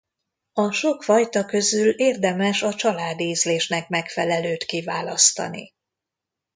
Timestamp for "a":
0.53-0.71, 2.63-2.73